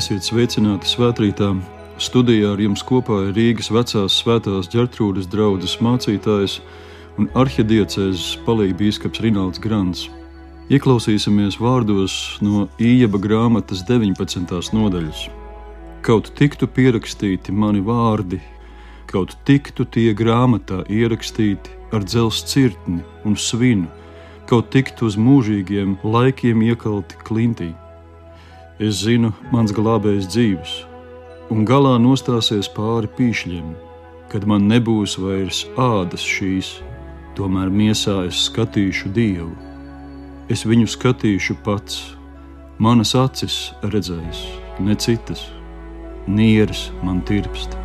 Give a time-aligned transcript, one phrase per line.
[0.00, 1.50] Esiet sveicināti svētkrītā.
[2.00, 6.54] Studijā ar jums kopā ir Rīgas vecās svētās ģertrūdas draugas mācītājs
[7.20, 10.06] un arhidiecēzes palīgbīskaps Rināls Grants.
[10.72, 14.72] Ieklausīsimies vārdos no Ījaba grāmatas 19.
[14.78, 15.26] nodaļas.
[16.06, 18.40] Kaut tiktu pierakstīti mani vārdi,
[19.10, 23.92] kaut tiktu tie grāmatā ierakstīti ar dzelzceļa cirtni un svinu,
[24.48, 27.72] kaut tiktu uz mūžīgiem laikiem iekalti klintī.
[28.80, 30.70] Es zinu, mans glābējs dzīves,
[31.52, 33.74] un galā nostāsies pāri pīšļiem,
[34.32, 36.70] kad man nebūs vairs ādas šīs,
[37.36, 39.52] tomēr miesā es skatīšu Dievu.
[40.48, 42.00] Es viņu skatīšu pats,
[42.80, 44.46] manas acis redzēs,
[44.80, 45.44] ne citas,
[46.24, 47.79] nieres man tirpst.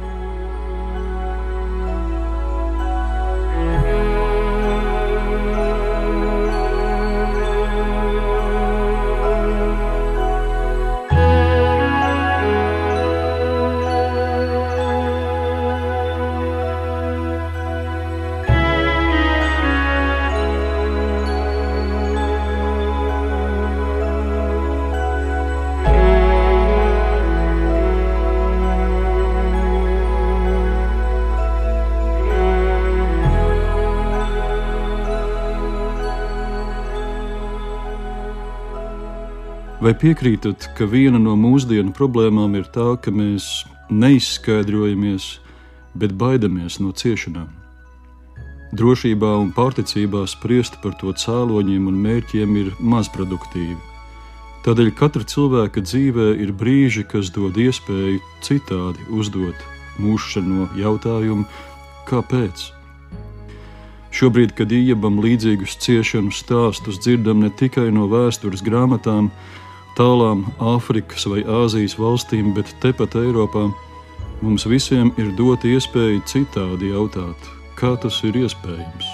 [39.86, 45.28] Vai piekrītat, ka viena no mūsdienu problēmām ir tā, ka mēs neizskaidrojamies,
[45.94, 47.52] bet baidamies no ciešanām?
[48.74, 53.78] Drošībā un pārticībā spriest par to cēloņiem un mērķiem ir mazproduktīvi.
[54.66, 59.68] Tādēļ katra cilvēka dzīvē ir brīži, kas dod iespēju citādi uzdot
[60.02, 61.46] mūžšano jautājumu,
[62.10, 62.72] kāpēc?
[64.10, 69.30] Šobrīd, kad iebam līdzīgus ciešanu stāstus, dzirdam ne tikai no vēstures grāmatām,
[69.96, 73.70] tālām Āfrikas vai Āzijas valstīm, bet tepat Eiropā,
[74.44, 79.08] mums visiem ir dota iespēja citādi jautāt, kā tas ir iespējams,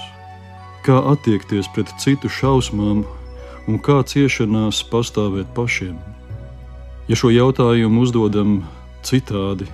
[0.86, 3.03] kā attiekties pret citu šausmām
[3.69, 5.96] un kā ciešanās pastāvēt pašiem.
[7.09, 8.62] Ja šo jautājumu uzdodam
[9.06, 9.69] citādi,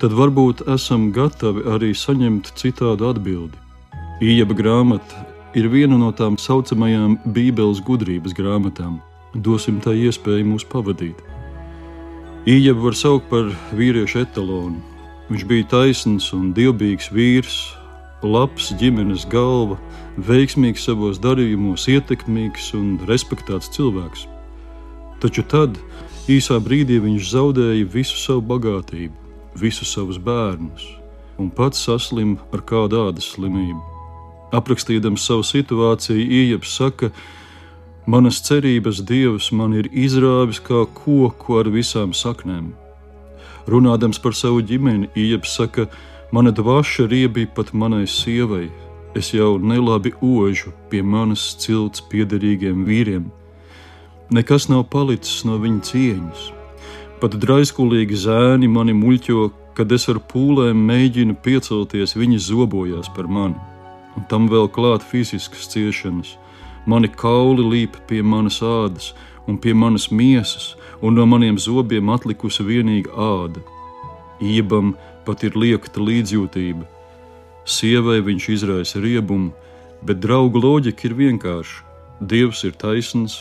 [0.00, 3.58] tad varbūt esam gatavi arī saņemt citādu atbildi.
[4.20, 5.26] Ījaba grāmata
[5.58, 9.00] ir viena no tām saucamajām Bībeles gudrības grāmatām
[9.34, 11.18] dosim tai iespēju mūs pavadīt.
[12.48, 14.80] Īņķa var saukt par vīriešu etalonu.
[15.30, 17.58] Viņš bija taisns un dievbijīgs vīrs,
[18.26, 19.76] labs ģimenes galva,
[20.18, 24.26] veiksmīgs savos darījumos, ietekmīgs un respektēts cilvēks.
[25.22, 25.76] Taču tad,
[26.32, 29.14] īsā brīdī, viņš zaudēja visu savu bagātību,
[29.60, 30.96] visus savus bērnus
[31.40, 33.80] un pats saslims ar kādu ādas slimību.
[34.52, 37.39] Aprakstīdams savu situāciju, Ieps saka, ka
[38.10, 42.72] Manas cerības Dievs man ir izrāvis kā koku ar visām saknēm.
[43.70, 45.84] Runādams par savu ģimeni, Ieps saka,
[46.34, 48.64] mana dvaša riebīja pat manai sievai.
[49.14, 53.30] Es jau nelabi ožu pie manas cilts piederīgiem vīriem.
[54.34, 56.44] Nekas nav palicis no viņa cieņas.
[57.22, 63.60] Pat draiskulīgi zēni mani muļķo, kad es ar pūlēm mēģinu piecelties, viņi zobojās par mani.
[64.18, 66.39] Un tam vēl klāt fiziskas ciešanas
[66.86, 69.12] Mani kauli līp pie manas ādas
[69.50, 73.62] un pie manas miesas, un no maniem zobiem atlikusi vienīga āda.
[74.40, 74.94] Iebam
[75.26, 76.86] pat ir liekta līdzjūtība.
[77.64, 79.52] Sievai viņš izraisa riebumu,
[80.06, 81.82] bet draugu loģika ir vienkārša.
[82.20, 83.36] Dievs ir taisns,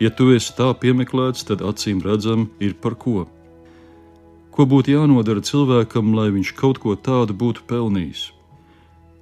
[0.00, 3.24] ja tu esi tā piemeklēts, tad acīm redzam, ir par ko.
[4.54, 8.30] Ko būtu jānodara cilvēkam, lai viņš kaut ko tādu būtu pelnījis?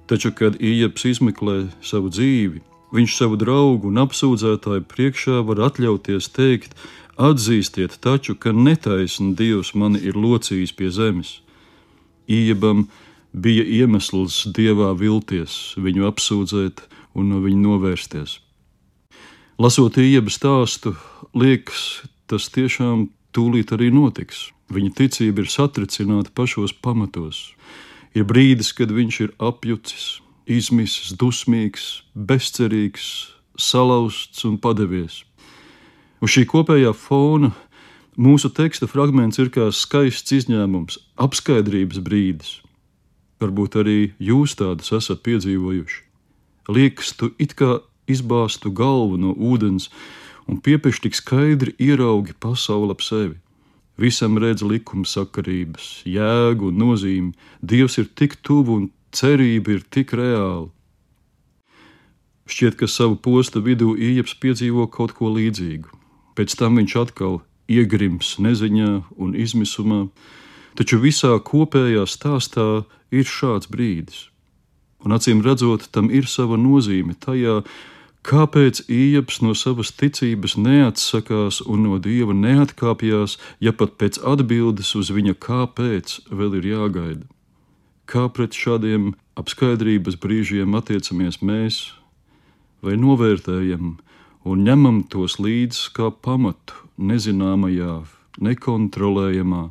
[0.07, 2.61] Taču, kad Ieps izmeklē savu dzīvi,
[2.93, 6.77] viņš savu draugu un apsūdzētāju priekšā var atļauties teikt:
[7.13, 11.41] Atzīstiet taču, ka netaisni Dievs mani ir locījis pie zemes.
[12.25, 12.87] Iebam
[13.33, 16.81] bija iemesls dievā vilties, viņu apsūdzēt
[17.13, 18.39] un no viņa novērsties.
[19.61, 20.95] Lasot iebu stāstu,
[21.37, 24.49] liekas, tas tiešām tūlīt arī notiks.
[24.73, 27.51] Viņa ticība ir satricināta pašos pamatos.
[28.17, 35.23] Ir brīdis, kad viņš ir apjucis, izmisis, dusmīgs, bezcerīgs, salauzts un padevies.
[36.23, 37.51] Uz šī kopējā fona
[38.15, 42.57] mūsu teksta fragments ir kā skaists izņēmums, apskaidrības brīdis.
[43.43, 46.03] Varbūt arī jūs tādus esat piedzīvojuši.
[46.71, 49.89] Liekas, tu it kā izbāztu galvu no ūdens
[50.47, 53.35] un piepieši tik skaidri ieraugi pasauli ap sevi.
[53.99, 57.33] Visam redz likuma sakarības, jēgu un nozīmi.
[57.61, 60.69] Dievs ir tik tuvu un cerība ir tik reāla.
[62.49, 65.87] Šķiet, ka savu posta vidū Ieps piedzīvo kaut ko līdzīgu.
[66.35, 67.39] Pēc tam viņš atkal
[67.71, 70.01] iegrims neziņā un izmisumā,
[70.75, 72.83] taču visā kopējā stāstā
[73.13, 74.27] ir šāds brīdis.
[75.03, 77.61] Un acīm redzot, tam ir sava nozīme tajā,
[78.23, 85.11] Kāpēc Ieps no savas ticības neatsakās un no dieva neatkāpjas, ja pat pēc atbildes uz
[85.11, 87.27] viņa kāpēc vēl ir jāgaida?
[88.13, 91.77] Kā pret šādiem apskaidrības brīžiem attiecamies mēs,
[92.85, 93.95] vai novērtējam
[94.45, 97.95] un ņemam tos līdzi kā pamatu nezināmajā,
[98.37, 99.63] nekontrolējamā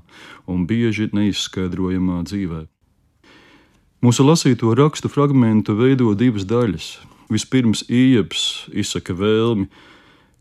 [0.50, 2.64] un bieži neizskaidrojamā dzīvē?
[4.02, 6.90] Mūsu lasīto rakstu fragmentu veido divas daļas
[7.30, 9.70] Vispirms Ieps izsaka vēlmi,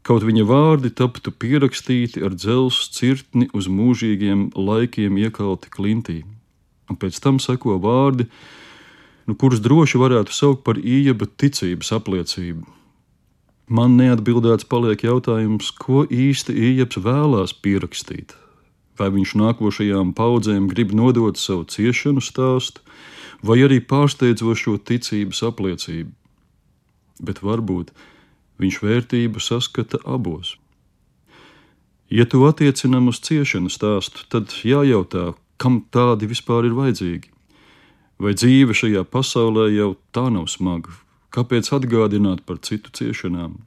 [0.01, 6.24] kaut viņa vārdi taptu pierakstīti ar dzelzs cirtni uz mūžīgiem laikiem iekalti klintī.
[6.91, 8.27] Un pēc tam seko vārdi,
[9.29, 12.67] nu, kurus droši varētu saukt par Ieba ticības apliecību.
[13.71, 18.35] Man neatbildēts paliek jautājums, ko īsti Ieps vēlās pierakstīt.
[18.99, 22.83] Vai viņš nākošajām paudzēm grib nodot savu ciešanu stāstu,
[23.39, 26.11] vai arī pārsteidzošo ticības apliecību
[27.21, 27.93] bet varbūt
[28.61, 30.55] viņš vērtību saskata abos.
[32.11, 35.31] Ja to attiecinām uz ciešanu stāstu, tad jājautā,
[35.62, 37.30] kam tādi vispār ir vajadzīgi.
[38.22, 40.94] Vai dzīve šajā pasaulē jau tā nav smaga?
[41.34, 43.60] Kāpēc atgādināt par citu ciešanām?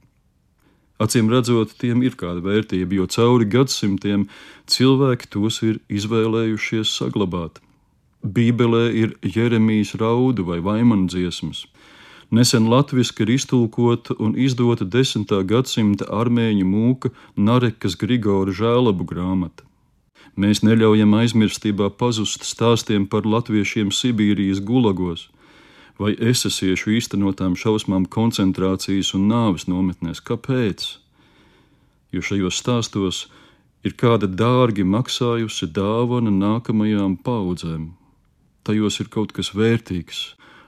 [1.01, 4.29] Acīm redzot, tiem ir kāda vērtība, jo cauri gadsimtiem
[4.71, 7.59] cilvēki tos ir izvēlējušies saglabāt.
[8.23, 11.65] Bībelē ir Jeremijas raudu vai vaimanu dziesmas,
[12.31, 15.29] Nesen latviešu ir iztulkota un izdota 10.
[15.45, 19.63] gadsimta armēņu mūka Narekas Grigora žēlabu grāmata.
[20.35, 25.29] Mēs neļaujam aizmirstībā pazust stāstiem par latviešiem Sibīrijas gulagos
[25.99, 30.19] vai esasiešu īstenotām šausmām koncentrācijas un nāves nometnēs.
[30.19, 30.87] Kāpēc?
[32.11, 33.21] Jo šajos stāstos
[33.87, 37.93] ir kāda dārgi maksājusi dāvana nākamajām paudzēm.
[38.65, 40.21] Tajos ir kaut kas vērtīgs,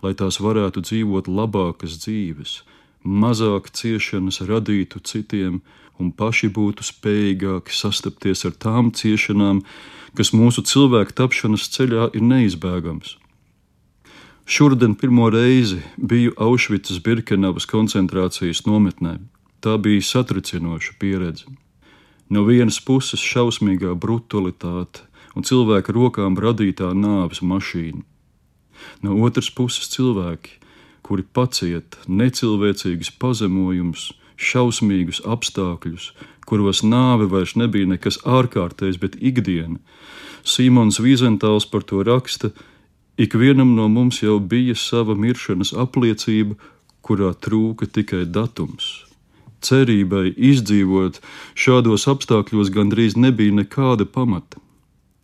[0.06, 2.62] lai tās varētu dzīvot labākas dzīves,
[3.08, 5.62] mazāk ciešanas radītu citiem
[5.98, 9.64] un paši būtu spējīgāki sastapties ar tām ciešanām,
[10.18, 13.16] kas mūsu cilvēku tapšanas ceļā ir neizbēgams.
[14.48, 19.18] Šodien pirmo reizi biju Aušvicas Birkenavas koncentrācijas nometnē.
[19.60, 21.50] Tā bija satricinoša pieredze.
[22.30, 25.04] No vienas puses šausmīgā brutalitāte
[25.36, 28.06] un cilvēka rokām radītā nāves mašīna
[29.02, 30.58] no otras puses cilvēki,
[31.08, 36.12] kuri pacieta necilvēcīgus pazemojumus, šausmīgus apstākļus,
[36.48, 39.80] kuros nāve vairs nebija nekas ārkārtējs, bet ikdiena.
[40.44, 42.52] Simons Vīzentāls par to raksta:
[43.18, 46.56] Ikvienam no mums jau bija sava miršanas apliecība,
[47.02, 49.08] kurā trūka tikai datums.
[49.64, 51.18] Cerībai izdzīvot
[51.58, 54.62] šādos apstākļos gandrīz nebija nekāda pamata.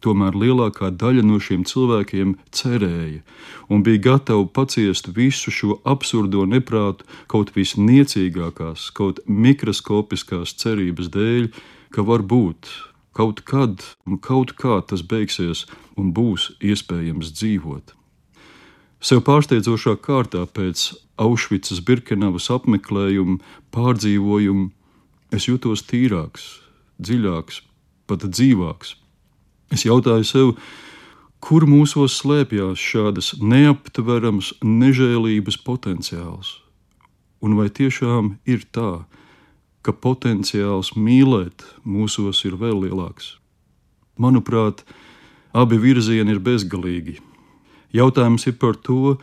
[0.03, 3.21] Tomēr lielākā daļa no šiem cilvēkiem cerēja
[3.71, 11.47] un bija gatava paciest visu šo absurdo neprātu kaut visniecīgākās, kaut mikroskopiskās cerības dēļ,
[11.95, 12.67] ka var būt
[13.13, 17.93] kaut kad un kaut kā tas beigsies un būs iespējams dzīvot.
[19.03, 23.39] Sev pārsteidzošā kārtā pēc Aušvicas Birkenavas apmeklējuma,
[23.75, 24.69] pārdzīvojuma,
[25.35, 26.47] es jutos tīrāks,
[27.03, 27.61] dziļāks,
[28.07, 28.95] pat dzīvāks.
[29.73, 30.49] Es jautāju sev,
[31.41, 36.59] kur mūsos slēpjas šādas neaptveramas nežēlības potenciāls?
[37.43, 39.03] Un vai tiešām ir tā,
[39.83, 43.33] ka potenciāls mīlēt mūsos ir vēl lielāks?
[44.21, 44.85] Manuprāt,
[45.57, 47.17] abi virzieni ir bezgalīgi.
[47.97, 49.17] Jautājums ir par to,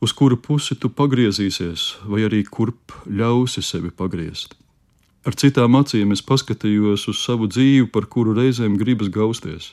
[0.00, 4.56] uz kuru pusi tu pagriezīsies, vai arī kurp ļausi sevi pagriezt.
[5.24, 9.72] Ar citām acīm es paskatījos uz savu dzīvi, par kuru reizēm gribas gausties.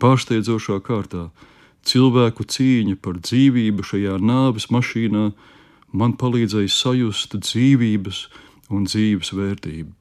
[0.00, 1.28] Pārsteidzošā kārtā
[1.88, 5.26] cilvēku cīņa par dzīvību šajā nāves mašīnā
[5.92, 8.22] man palīdzēja sajust dzīvības
[8.72, 9.92] un dzīves vērtību.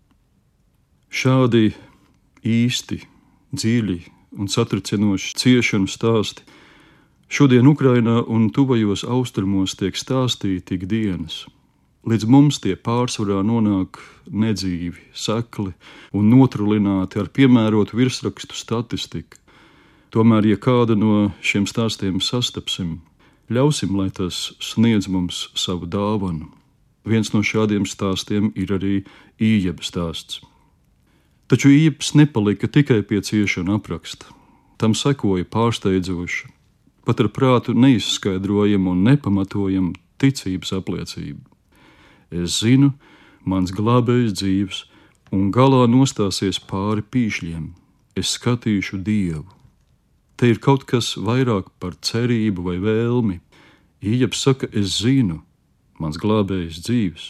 [1.07, 1.71] Šādi
[2.47, 3.01] īsti,
[3.55, 3.99] dziļi
[4.37, 6.47] un satricinoši ciešanu stāsti
[7.27, 11.45] šodien Ukrainā un tuvajos austrumos tiek stāstīti ikdienas.
[12.07, 13.97] Līdz mums tie pārsvarā nonāk
[14.31, 15.73] nedzīvi, sekli
[16.15, 19.35] un notrulināti ar piemērotu virsrakstu statistiku.
[20.15, 23.01] Tomēr, ja kādu no šiem stāstiem sastapsim,
[23.51, 26.47] ļausim, lai tas sniedz mums savu dāvanu.
[27.03, 28.93] Viens no šādiem stāstiem ir arī
[29.43, 30.39] īņķa stāsts.
[31.51, 34.31] Taču īņķis nepalika tikai pie ciešanu apraksta.
[34.79, 36.47] Tam sekoja pārsteidzoša,
[37.03, 41.56] pat ar prātu neizskaidrojama un nepamatojama ticības apliecība.
[42.31, 42.91] Es zinu,
[43.47, 44.83] mans glābējs dzīves,
[45.31, 47.71] un galā nostāsies pāri pīšļiem.
[48.17, 49.45] Es skatīšu Dievu.
[50.37, 53.39] Te ir kaut kas vairāk par cerību vai vēlmi.
[54.05, 55.41] Iejaps saka, es zinu,
[55.97, 57.25] mans glābējs dzīves.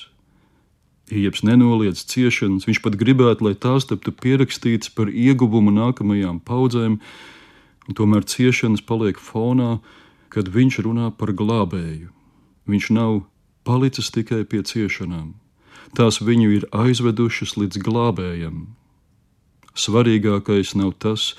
[1.08, 6.98] Iejaps nenoliedz ciešanas, viņš pat gribētu, lai tās taptu pierakstītas par ieguvumu nākamajām paudzēm,
[7.88, 9.78] un tomēr ciešanas paliek fonā,
[10.28, 12.12] kad viņš runā par glābēju.
[12.68, 13.22] Viņš nav
[13.68, 15.36] palicis tikai pie ciešanām,
[15.98, 18.66] tās viņu ir aizvedušas līdz glābējam.
[19.78, 21.36] Svarīgākais nav tas,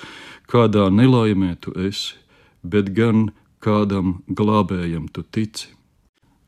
[0.47, 2.15] kādā nelaimē tu esi,
[2.63, 5.73] bet gan kādam glābējam tu tici.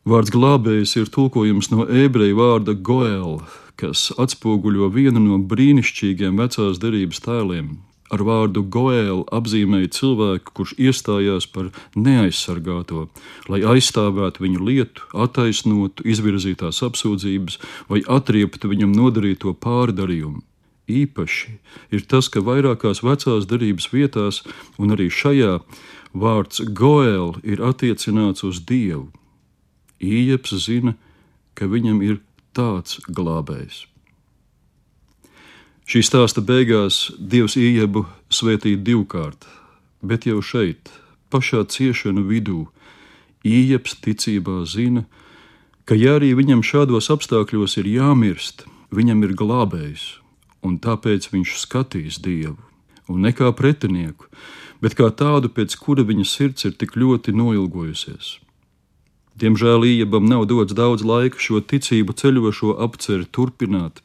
[0.07, 3.41] Vārds glābējs ir tulkojums no ebreju vārda goēl,
[3.77, 7.75] kas atspoguļo vienu no brīnišķīgiem vecās derības tēliem.
[8.11, 13.05] Ar vārdu goēl apzīmēja cilvēku, kurš iestājās par neaizsargāto,
[13.47, 20.43] lai aizstāvētu viņu lietu, attaisnotu izvirzītās apsūdzības vai atrieptu viņam nodarīto pārdarījumu.
[20.91, 21.55] Īpaši
[21.95, 24.41] ir tas, ka vairākās vecās derības vietās,
[24.75, 25.61] un arī šajā,
[26.11, 29.07] vārds goēl ir attiecināts uz Dievu
[30.01, 30.95] Īeps zina,
[31.53, 32.19] ka viņam ir
[32.57, 33.85] tāds glābējs.
[35.91, 39.43] Šī stāsta beigās Dievs Iebu svētīja divkārt,
[39.99, 40.87] bet jau šeit,
[41.27, 42.61] pašā ciešanu vidū,
[43.43, 45.01] Ieps ticībā zina,
[45.83, 48.63] ka ja arī viņam šādos apstākļos ir jāmirst,
[48.95, 50.05] viņam ir glābējs,
[50.63, 52.55] un tāpēc viņš skatīs Dievu,
[53.11, 54.29] un ne kā pretinieku,
[54.79, 58.37] bet kā tādu, pēc kura viņa sirds ir tik ļoti noilgojusies.
[59.43, 63.99] Diemžēl Ījabam nav dots daudz laika šo ticību ceļošo apceri turpināt.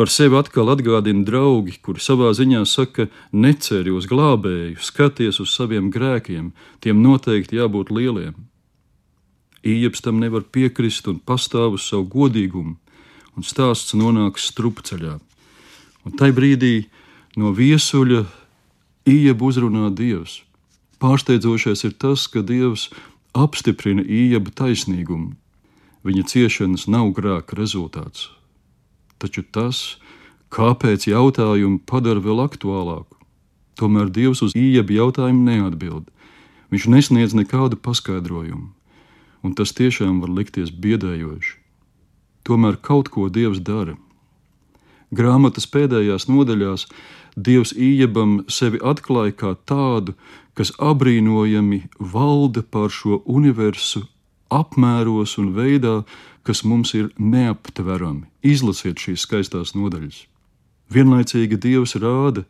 [0.00, 3.04] Par sevi atkal atgādina draugi, kuri savā ziņā saka,
[3.36, 6.46] neceri uz glābēju, skaties uz saviem grēkiem,
[6.80, 8.38] tiem noteikti jābūt lieliem.
[9.60, 12.78] Ījabs tam nevar piekrist un pastāv uz savu godīgumu,
[13.36, 15.18] un stāsts nonāks strupceļā.
[16.08, 16.88] Un tai brīdī
[17.36, 18.24] no viesuļa
[19.04, 20.40] Ījaba uzrunā Dievs.
[20.96, 22.88] Pārsteidzošais ir tas, ka Dievs
[23.36, 25.34] apstiprina īeba taisnīgumu.
[26.08, 28.30] Viņa ciešanas nav grēka rezultāts.
[29.20, 30.00] Taču tas,
[30.54, 33.18] kāpēc jautājumu padara vēl aktuālāku,
[33.76, 36.08] tomēr Dievs uz īeba jautājumu neatbild.
[36.72, 38.70] Viņš nesniedz nekādu paskaidrojumu,
[39.44, 41.56] un tas tiešām var likties biedējoši.
[42.48, 43.98] Tomēr kaut ko Dievs dara.
[45.10, 46.86] Grāmatas pēdējās nodaļās
[47.36, 50.14] Dievs Ījabam sevi atklāja kā tādu,
[50.54, 54.06] kas apbrīnojami valda pār šo universu
[54.50, 56.00] apmēros un veidā,
[56.46, 58.28] kas mums ir neaptverami.
[58.42, 60.24] Izlasiet šīs skaistās nodaļas.
[60.90, 62.44] Vienlaicīgi Dievs rāda,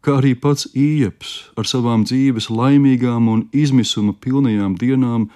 [0.00, 5.28] ka arī pats Ieps ar savām dzīves laimīgām un izmisuma pilnajām dienām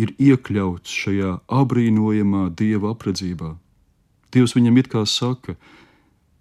[0.00, 3.56] ir iekļauts šajā apbrīnojamā Dieva apredzībā.
[4.30, 5.56] Dievs viņam it kā saka,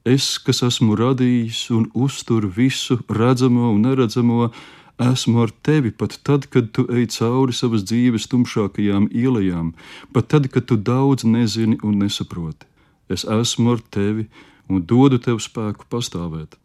[0.05, 4.51] es, kas esmu radījis un uztur visu redzamo un neredzamo,
[4.99, 9.71] Esmu ar tevi pat tad, kad tu ej cauri savas dzīves tumšākajām ielām,
[10.11, 12.67] pat tad, kad tu daudz nezini un nesaproti.
[13.07, 14.27] Es esmu ar tevi
[14.67, 16.59] un dodu tev spēku pastāvēt.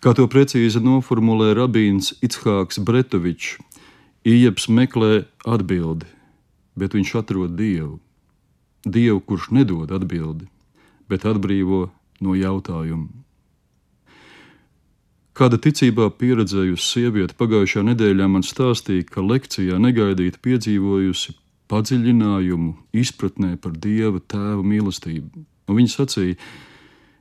[0.00, 3.58] Kā to precīzi noformulē rabīns Itshāks Bretovičs,
[4.24, 6.06] Ieps meklē atbildi,
[6.76, 7.98] bet viņš atrod Dievu.
[8.84, 10.46] Dievu, kurš nedod atbildi,
[11.08, 11.88] bet atbrīvo
[12.20, 13.08] no jautājuma.
[15.40, 21.32] Kāda ticībā pieredzējusi sieviete pagājušā nedēļā man stāstīja, ka lekcijā negaidīti piedzīvojusi
[21.72, 25.46] padziļinājumu izpratnē par Dieva tēva mīlestību.
[25.64, 26.36] Un viņa sacīja,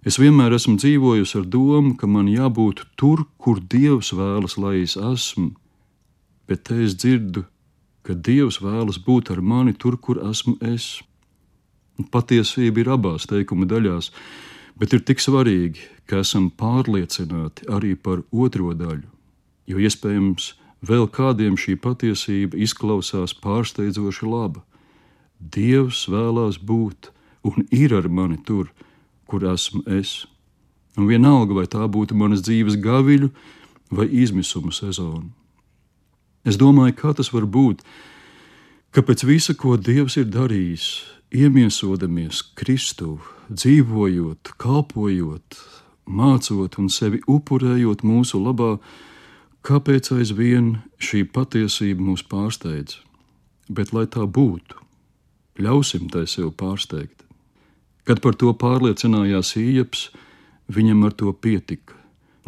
[0.04, 4.98] es vienmēr esmu dzīvojusi ar domu, ka man jābūt tur, kur Dievs vēlas, lai es
[5.00, 5.54] esmu,
[6.52, 7.46] bet te es dzirdu,
[8.04, 10.98] ka Dievs vēlas būt ar mani tur, kur esmu es.
[11.96, 14.12] Un patiesība ir abās teikuma daļās
[14.80, 19.08] bet ir tik svarīgi, ka esam pārliecināti arī par otro daļu,
[19.70, 20.54] jo iespējams
[20.86, 24.64] vēl kādiem šī patiesība izklausās pārsteidzoši laba.
[25.40, 27.12] Dievs vēlās būt
[27.48, 28.72] un ir ar mani tur,
[29.28, 30.26] kur esmu es.
[30.98, 33.30] Un vienalga, vai tā būtu manas dzīves gaviļu
[33.92, 35.30] vai izmisuma sezona.
[36.48, 37.84] Es domāju, kā tas var būt,
[38.96, 40.88] ka pēc visa, ko Dievs ir darījis,
[41.36, 43.20] iemiesodamies Kristu,
[43.50, 45.58] dzīvojot, kalpojot,
[46.10, 48.78] mācot un sevi upurējot mūsu labā,
[49.66, 53.00] kāpēc aizvien šī patiesība mūs pārsteidz?
[53.70, 54.80] Bet, lai tā būtu,
[55.62, 57.22] ļausim tai sev pārsteigt.
[58.10, 60.08] Kad par to pārliecinājās Ieps,
[60.66, 61.94] viņam ar to pietika,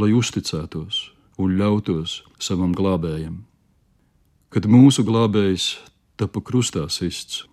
[0.02, 3.44] lai uzticētos un ļautos savam glābējam.
[4.50, 5.76] Kad mūsu glābējs
[6.18, 7.46] tapa krustā sists,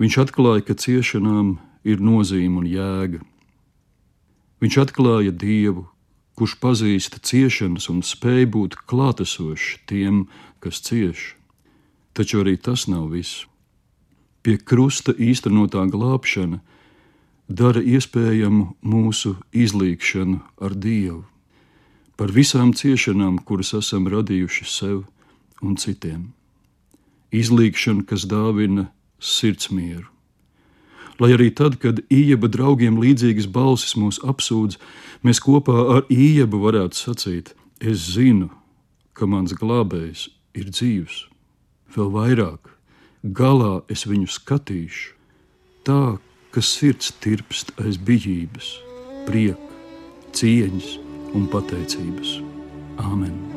[0.00, 3.20] viņš atklāja, ka ciešanām ir nozīme un jēga.
[4.60, 5.86] Viņš atklāja Dievu,
[6.36, 10.26] kurš pazīst ciešanas un spēj būt klātesošs tiem,
[10.60, 11.34] kas cieš.
[12.16, 13.46] Taču arī tas nav viss.
[14.40, 16.60] Pie krusta īstenotā glābšana
[17.48, 21.24] dara iespējamu mūsu izlīgšanu ar Dievu,
[22.16, 25.02] par visām ciešanām, kuras esam radījuši sev
[25.60, 26.30] un citiem.
[27.36, 28.88] Izlīgšana, kas dāvina
[29.20, 30.08] sirdsmieru.
[31.20, 34.78] Lai arī tad, kad īeba draugiem līdzīgas balsis mūs apsūdz,
[35.20, 38.48] mēs kopā ar īebu varētu sacīt: Es zinu,
[39.12, 41.26] ka mans glābējs ir dzīvs.
[41.92, 42.72] Vēl vairāk,
[43.36, 45.12] galā es viņu skatīšu,
[45.84, 46.16] tā,
[46.54, 48.72] ka sirds tirpst aiz bijības,
[49.28, 49.80] prieka,
[50.32, 50.96] cieņas
[51.36, 52.38] un pateicības.
[53.00, 53.49] Āmen!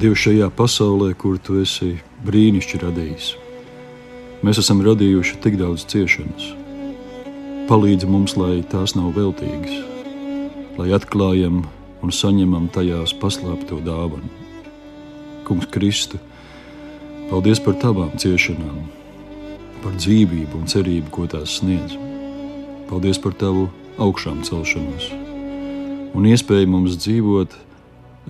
[0.00, 3.26] Dievs, šajā pasaulē, kur tu esi brīnišķīgi radījis,
[4.40, 6.46] mēs esam radījuši tik daudz ciešanas.
[7.68, 9.76] Palīdzi mums, lai tās nav veltīgas,
[10.80, 11.66] lai atklājam
[12.00, 14.32] un saņemam tajās paslēpto dāvanu.
[15.44, 16.16] Kungs, Kristu,
[17.28, 18.80] paldies par tavām ciešanām,
[19.84, 21.98] par dzīvību un cerību, ko tās sniedz.
[22.88, 23.68] Paldies par tavu
[24.00, 25.12] augšām celšanos
[26.16, 27.52] un iespēju mums dzīvot,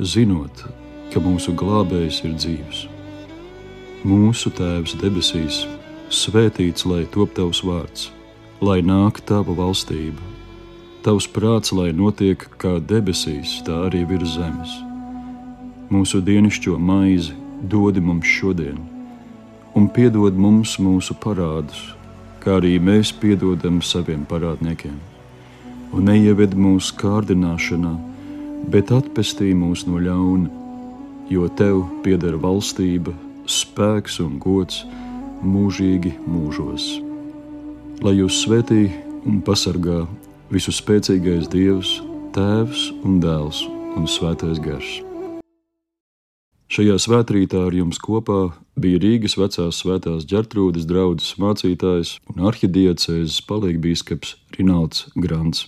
[0.03, 0.67] zinot,
[1.11, 2.87] ka mūsu glābējs ir dzīves.
[4.07, 5.65] Mūsu Tēvs debesīs,
[6.09, 8.07] svētīts lai top tavs vārds,
[8.65, 10.23] lai nāk tava valstība,
[11.05, 14.73] tavs prāts, lai notiek kā debesīs, tā arī virs zemes.
[15.91, 18.79] Mūsu dienascho maizi dodi mums šodien,
[19.75, 21.83] un piedod mums mūsu parādus,
[22.41, 24.97] kā arī mēs piedodam saviem parādniekiem.
[25.91, 27.93] Un neieved mūsu kārdināšanā,
[28.71, 30.60] bet atpestī mūs no ļauna
[31.31, 33.15] jo tev pieder valstība,
[33.47, 34.83] spēks un gods
[35.47, 36.97] mūžīgi mūžos.
[38.05, 38.89] Lai jūs svētī
[39.29, 40.03] un pasargā
[40.51, 42.01] visu spēcīgais Dievs,
[42.35, 43.65] Tēvs un Dēls
[43.99, 45.01] un Svētais Gars.
[46.71, 54.37] Šajā svētkrītā ar jums kopā bija Rīgas vecās svētās ģertrūdas draugs mācītājs un arhidiecēzes palīgbīskaps
[54.55, 55.67] Rināls Grants.